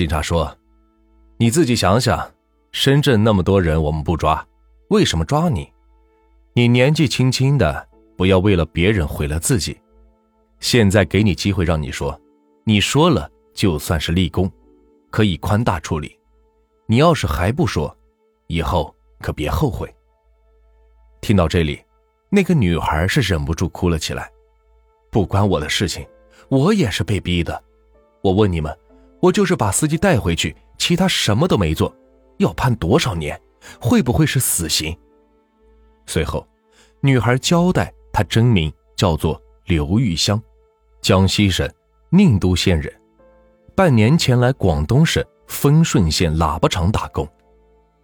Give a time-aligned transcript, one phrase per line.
[0.00, 0.56] 警察说
[1.36, 2.26] ：“你自己想想，
[2.72, 4.42] 深圳那么多人，我们不抓，
[4.88, 5.70] 为什么抓你？
[6.54, 9.78] 你年纪轻轻的，不要为了别人毁了自己。
[10.58, 12.18] 现在给你机会，让你说，
[12.64, 14.50] 你说了就算是立功，
[15.10, 16.18] 可以宽大处理。
[16.86, 17.94] 你要是还不说，
[18.46, 19.94] 以后可别后悔。”
[21.20, 21.78] 听到这里，
[22.30, 24.32] 那个女孩是忍不住哭了起来。
[25.10, 26.06] 不关我的事情，
[26.48, 27.62] 我也是被逼的。
[28.22, 28.74] 我问你们，
[29.20, 31.94] 我就是把司机带回去，其他什么都没做，
[32.38, 33.38] 要判多少年？
[33.78, 34.96] 会不会是死刑？
[36.06, 36.46] 随后，
[37.00, 40.42] 女孩交代，她真名叫做刘玉香，
[41.02, 41.70] 江西省
[42.08, 42.90] 宁都县人，
[43.74, 47.28] 半年前来广东省丰顺县喇叭厂打工。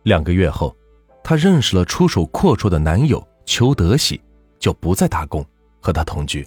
[0.03, 0.77] 两个月后，
[1.25, 4.21] 她认识了出手阔绰的男友邱德喜，
[4.59, 5.45] 就不再打工，
[5.81, 6.47] 和他同居。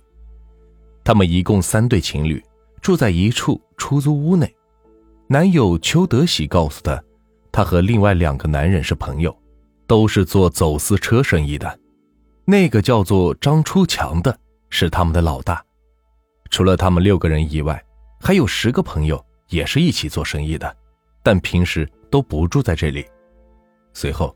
[1.03, 2.43] 他们一共三对情侣，
[2.79, 4.55] 住在一处出租屋内。
[5.31, 6.99] 男友邱德喜告诉他，
[7.51, 9.37] 他和另外两个男人是朋友，
[9.85, 11.79] 都是做走私车生意的。
[12.45, 14.35] 那个叫做张出强的
[14.71, 15.63] 是他们的老大。
[16.49, 17.79] 除了他们六个人以外，
[18.19, 20.75] 还有十个朋友也是一起做生意的，
[21.21, 23.05] 但平时都不住在这里。
[23.93, 24.35] 随后，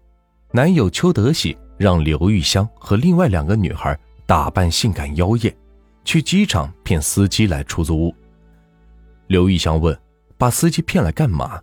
[0.51, 5.51] 男友邱德喜让刘玉香和另外两个女孩打扮性感妖艳。
[6.05, 8.13] 去机场骗司机来出租屋。
[9.27, 9.97] 刘玉香问
[10.37, 11.61] ：“把司机骗来干嘛？”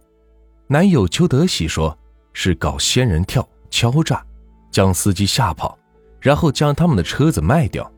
[0.69, 1.97] 男友邱德喜说
[2.33, 4.25] ：“是搞仙人跳、敲诈，
[4.71, 5.79] 将司机吓跑，
[6.21, 7.91] 然后将他们的车子卖掉。”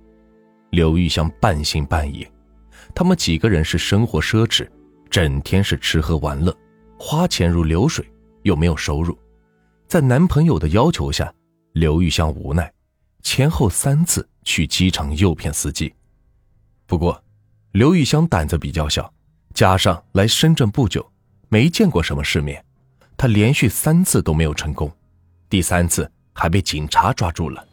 [0.70, 2.26] 刘玉香半信半疑。
[2.94, 4.68] 他们几个人是生活奢侈，
[5.10, 6.54] 整天是吃喝玩乐，
[6.98, 8.04] 花钱如流水，
[8.42, 9.16] 又没有收入。
[9.86, 11.32] 在男朋友的要求下，
[11.72, 12.72] 刘玉香无奈，
[13.22, 15.92] 前后三次去机场诱骗司机。
[16.86, 17.22] 不过，
[17.72, 19.12] 刘玉香胆子比较小，
[19.52, 21.10] 加上来深圳不久，
[21.48, 22.64] 没见过什么世面，
[23.16, 24.90] 他连续三次都没有成功，
[25.48, 27.66] 第三次还被警察抓住了。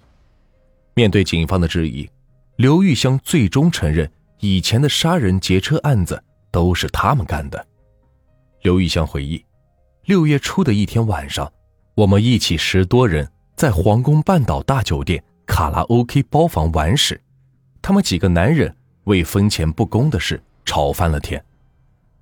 [0.94, 2.10] 面对警方的质疑，
[2.58, 7.66] 刘玉香最终承认，以前的杀人劫车案子都是他们干的。
[8.62, 9.44] 刘玉香回忆，
[10.06, 11.52] 六月初的一天晚上，
[11.96, 17.22] 我们一起十多人在皇宫半岛大酒店卡拉 OK 包房玩时，
[17.82, 18.76] 他们几个男人。
[19.06, 21.44] 为分钱不公的事吵翻了天。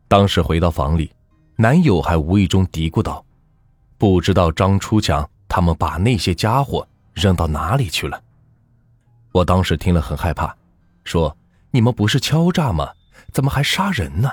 [0.07, 1.11] 当时回到房里，
[1.57, 3.25] 男友还无意中嘀咕道
[3.97, 8.21] ：“不知道张初强他们把那些家伙扔到哪里去了。”
[9.33, 10.55] 我当时听了很害怕，
[11.03, 11.35] 说
[11.71, 12.89] ：“你们不是敲诈吗？
[13.33, 14.31] 怎么还杀人呢？”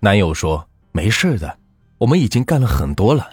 [0.00, 1.58] 男友说：“没事的，
[1.96, 3.30] 我们已经干了很多了。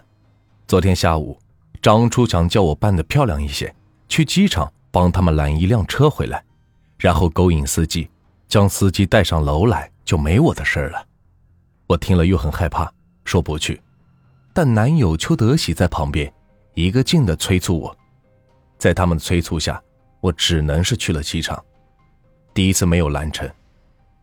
[0.67, 1.37] 昨天下午，
[1.81, 3.75] 张初强叫我扮的漂亮一些，
[4.07, 6.43] 去机场帮他们拦一辆车回来，
[6.97, 8.09] 然后勾引司机。”
[8.47, 11.05] 将司机带上楼来，就没我的事了。
[11.87, 12.91] 我听了又很害怕，
[13.23, 13.81] 说不去。
[14.53, 16.31] 但男友邱德喜在旁边，
[16.73, 17.95] 一个劲的催促我。
[18.77, 19.81] 在他们的催促下，
[20.21, 21.63] 我只能是去了机场。
[22.53, 23.49] 第一次没有拦成，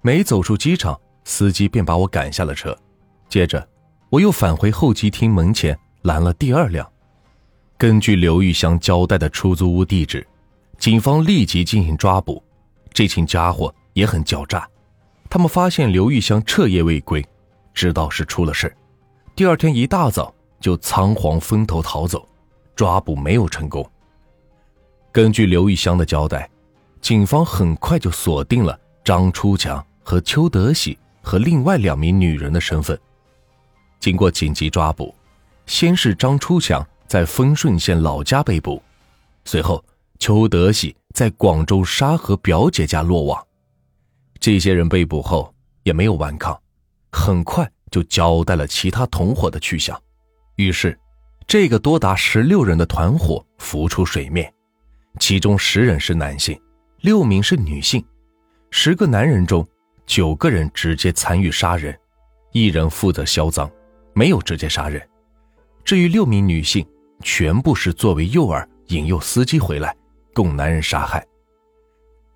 [0.01, 2.77] 没走出机场，司机便把我赶下了车。
[3.29, 3.67] 接着，
[4.11, 6.91] 我又返回候机厅门前拦了第二辆。
[7.79, 10.27] 根据刘玉香交代的出租屋地址，
[10.79, 12.43] 警方立即进行抓捕。
[12.93, 13.75] 这群家伙。
[13.95, 14.67] 也很狡诈，
[15.29, 17.23] 他们发现刘玉香彻夜未归，
[17.75, 18.75] 知道是出了事
[19.35, 22.29] 第二天一大早就仓皇分头逃走，
[22.77, 23.89] 抓捕没有成功。
[25.11, 26.49] 根据刘玉香的交代，
[27.01, 32.99] 警方很快就锁定了张初强和邱德喜和另外两名女人的身份。
[33.99, 35.15] 经过紧急抓捕，
[35.67, 38.83] 先是张初强在丰顺县老家被捕，
[39.45, 39.85] 随后
[40.19, 43.47] 邱德喜在广州沙河表姐家落网。
[44.39, 45.53] 这些人被捕后
[45.83, 46.59] 也没有顽抗，
[47.13, 49.97] 很快就交代了其他同伙的去向。
[50.57, 50.99] 于是，
[51.47, 54.53] 这个多达十六人的团伙浮出水面，
[55.21, 56.61] 其中十人是男性，
[57.01, 58.05] 六名是女性。
[58.71, 59.67] 十个男人中，
[60.07, 61.97] 九个人直接参与杀人，
[62.53, 63.71] 一人负责销赃，
[64.15, 65.01] 没有直接杀人。
[65.85, 66.87] 至于六名女性，
[67.23, 69.95] 全部是作为诱饵引诱司机回来，
[70.35, 71.25] 供男人杀害。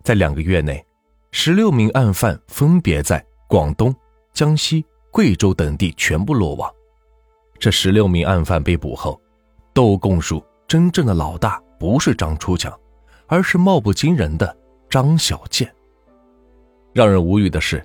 [0.02, 0.84] 在两个月内。
[1.32, 3.94] 十六名案犯分别在广东、
[4.36, 6.70] 江西、贵州等地全部落网。
[7.58, 9.18] 这十六名案犯被捕后，
[9.72, 12.70] 都供述真正的老大不是张初强，
[13.28, 14.54] 而是貌不惊人的
[14.90, 15.74] 张小建。
[16.92, 17.82] 让人无语的是，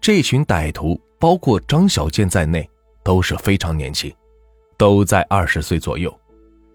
[0.00, 2.68] 这群歹徒包括张小建在内
[3.04, 4.12] 都是非常年轻，
[4.76, 6.12] 都在二十岁左右。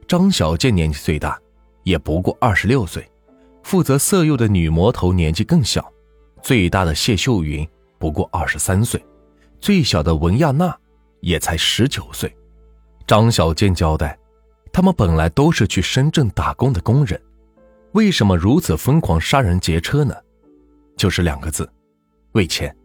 [0.08, 1.38] 张小建年纪最大，
[1.84, 3.06] 也不过二十六岁。
[3.64, 5.86] 负责色诱的女魔头年纪更小。
[6.42, 7.68] 最大的谢秀云
[8.00, 9.06] 不过二十三岁，
[9.60, 10.76] 最小的文亚娜
[11.20, 12.34] 也才十九岁。
[13.06, 14.18] 张小健交代，
[14.72, 17.22] 他们本来都是去深圳打工的工人，
[17.92, 20.16] 为什么如此疯狂杀人劫车呢？
[20.96, 21.70] 就是两个字，
[22.32, 22.76] 为钱。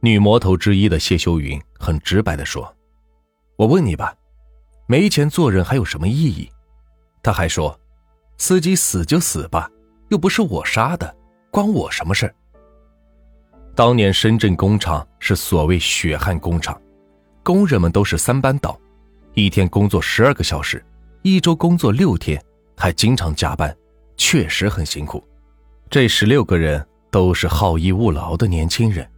[0.00, 2.74] 女魔头之一的谢秀云很直白的说
[3.56, 4.14] ：“我问你吧，
[4.86, 6.50] 没钱做人还有什么意义？”
[7.22, 7.78] 他还说
[8.36, 9.70] ：“司机死就死吧，
[10.08, 11.14] 又不是我杀的，
[11.50, 12.34] 关我什么事？”
[13.74, 16.78] 当年深圳工厂是所谓血汗工厂，
[17.42, 18.78] 工人们都是三班倒，
[19.32, 20.84] 一天工作十二个小时，
[21.22, 22.42] 一周工作六天，
[22.76, 23.74] 还经常加班，
[24.18, 25.26] 确实很辛苦。
[25.88, 29.08] 这十六个人都是好逸恶劳的年轻人，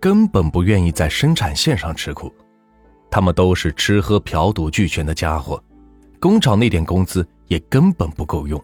[0.00, 2.32] 根本不愿意在生产线上吃苦，
[3.08, 5.62] 他们都是吃喝嫖赌俱全的家伙，
[6.18, 8.60] 工厂那点工资也根本不够用，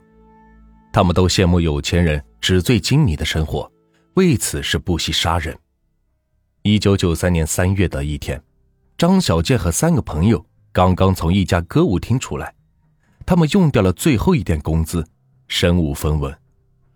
[0.93, 3.71] 他们都羡慕有钱人纸醉金迷的生活。
[4.19, 5.57] 为此是不惜杀人。
[6.63, 8.43] 一九九三年三月的一天，
[8.97, 12.53] 张小健和三个朋友刚刚从一家歌舞厅出来，
[13.25, 15.07] 他们用掉了最后一点工资，
[15.47, 16.37] 身无分文，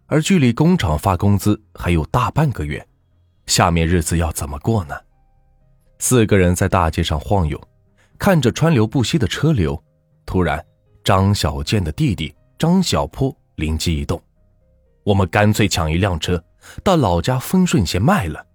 [0.07, 2.85] 而距离工厂发工资还有大半个月，
[3.47, 4.97] 下面日子要怎么过呢？
[6.01, 7.69] 四个人在大街上晃悠，
[8.19, 9.81] 看着川流不息的车流，
[10.27, 10.61] 突然，
[11.05, 14.21] 张小健的弟弟张小坡灵机一动
[15.07, 16.43] ：“我们干脆抢一辆车。”
[16.83, 18.47] 到老家丰顺县卖了，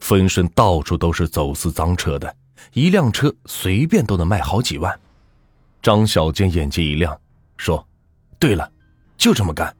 [0.00, 2.34] 丰顺到处都是走私赃车的，
[2.72, 4.98] 一辆车随便都能卖好几万。
[5.82, 7.18] 张小健眼睛一亮，
[7.56, 7.86] 说
[8.38, 8.70] ：“对了，
[9.16, 9.74] 就这么干。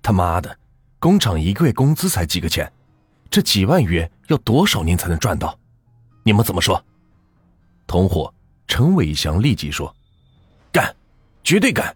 [0.00, 0.56] 他妈的，
[0.98, 2.72] 工厂一个月工资才几个钱，
[3.30, 5.58] 这几万元要多少年才能赚到？
[6.22, 6.82] 你们怎么说？”
[7.86, 8.32] 同伙
[8.66, 9.94] 陈伟祥立即说
[10.72, 10.94] ：“干，
[11.42, 11.94] 绝对干！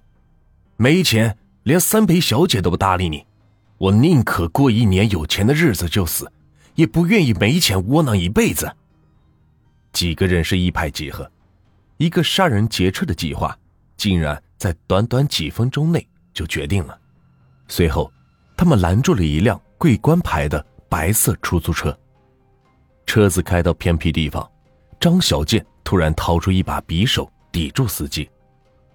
[0.77, 3.25] 没钱，连三陪小姐都不搭理你。”
[3.79, 6.31] 我宁可过一年有钱的日子就死，
[6.75, 8.75] 也不愿意没钱窝囊一辈子。
[9.93, 11.31] 几个人是一拍即合，
[11.97, 13.57] 一个杀人劫车的计划，
[13.97, 16.99] 竟然在短短几分钟内就决定了。
[17.69, 18.11] 随后，
[18.57, 21.99] 他们拦住了一辆桂冠牌的白色出租车。
[23.07, 24.51] 车子开到偏僻地方，
[24.99, 28.29] 张小健突然掏出一把匕首抵住司机，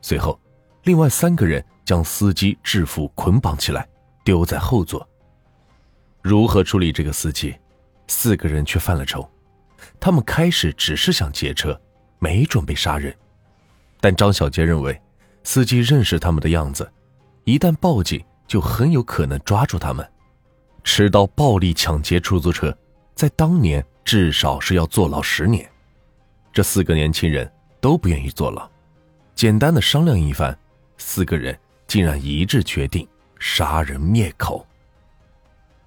[0.02, 0.40] 随后，
[0.84, 3.88] 另外三个人将司机制服捆绑起来。
[4.24, 5.08] 丢在后座。
[6.22, 7.56] 如何处理这个司机？
[8.08, 9.28] 四个人却犯了愁。
[10.00, 11.80] 他们开始只是想劫车，
[12.20, 13.16] 没准备杀人。
[14.00, 15.00] 但张小杰认为，
[15.44, 16.92] 司机认识他们的样子，
[17.46, 20.08] 一旦报警，就很有可能抓住他们。
[20.84, 22.76] 持刀暴力抢劫出租车，
[23.16, 25.68] 在当年至少是要坐牢十年。
[26.52, 28.70] 这四个年轻人都不愿意坐牢。
[29.36, 30.58] 简单的商量一番，
[30.98, 31.58] 四个人
[31.88, 33.08] 竟然一致决定。
[33.42, 34.66] 杀人灭口。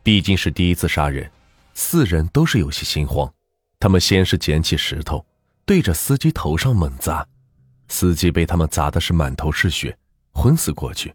[0.02, 1.30] 毕竟是第一次杀人，
[1.72, 3.32] 四人都是有些心慌。
[3.78, 5.24] 他们先是捡起石头，
[5.64, 7.24] 对着司机头上猛砸，
[7.88, 9.96] 司机被他们砸的是满头是血，
[10.32, 11.14] 昏死过去。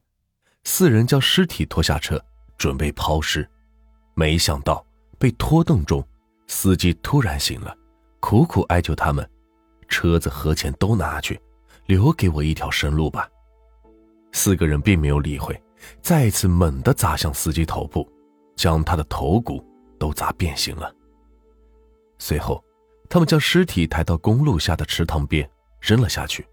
[0.63, 2.23] 四人将尸体拖下车，
[2.57, 3.47] 准备抛尸，
[4.13, 4.83] 没想到
[5.17, 6.01] 被拖动中，
[6.47, 7.75] 司机突然醒了，
[8.21, 9.29] 苦苦哀求他们
[9.89, 11.37] ：“车子和钱都拿去，
[11.85, 13.27] 留给我一条生路吧。”
[14.31, 15.59] 四个人并没有理会。
[16.01, 18.07] 再次猛地砸向司机头部，
[18.55, 19.63] 将他的头骨
[19.97, 20.93] 都砸变形了。
[22.17, 22.63] 随后，
[23.09, 25.49] 他们将尸体抬到公路下的池塘边
[25.79, 26.45] 扔了下去。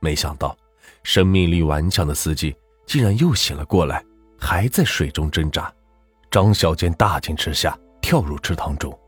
[0.00, 0.56] 没想到，
[1.02, 4.04] 生命力顽强的司机竟然又醒了过来，
[4.38, 5.72] 还在水中挣扎。
[6.30, 8.98] 张小健大惊之下跳入池塘中，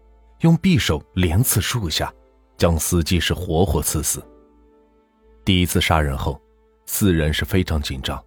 [0.40, 2.12] 用匕首连刺数下，
[2.56, 4.22] 将司机是活活刺死。
[5.44, 6.40] 第一次杀人后，
[6.86, 8.22] 四人是非常紧张。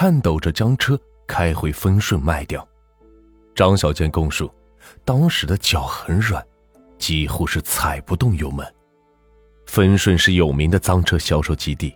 [0.00, 2.64] 颤抖着将车开回丰顺卖掉。
[3.52, 4.48] 张小健供述，
[5.04, 6.40] 当时的脚很软，
[6.98, 8.64] 几乎是踩不动油门。
[9.66, 11.92] 丰顺是有名的赃车销售基地，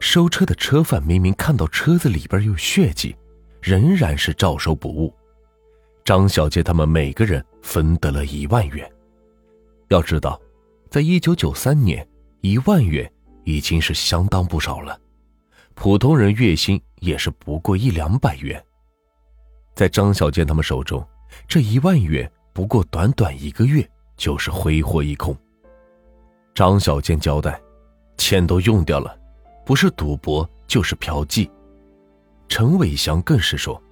[0.00, 3.14] 收车的车贩明明看到车子里边有血迹，
[3.60, 5.14] 仍然是照收不误。
[6.02, 8.90] 张小健他们每个人分得了一万元。
[9.88, 10.40] 要知道，
[10.88, 12.08] 在一九九三年，
[12.40, 13.12] 一万元
[13.44, 14.98] 已经是相当不少了。
[15.74, 18.62] 普通人月薪也是不过一两百元，
[19.74, 21.06] 在张小健他们手中，
[21.48, 25.36] 这一万元不过短短一个月就是挥霍一空。
[26.54, 27.60] 张小健交代，
[28.16, 29.18] 钱都用掉了，
[29.66, 31.50] 不是赌博就是嫖妓。
[32.48, 33.82] 陈伟祥更是说，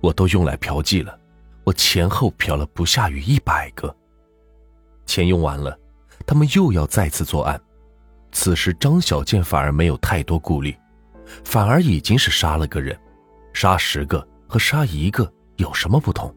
[0.00, 1.18] 我都用来嫖妓了，
[1.64, 3.94] 我前后嫖了不下于一百个。
[5.04, 5.76] 钱用完了，
[6.24, 7.60] 他们又要再次作案。
[8.30, 10.74] 此时张小健反而没有太多顾虑。
[11.44, 12.98] 反而已经是杀了个人，
[13.52, 16.34] 杀十个和杀一个有什么不同？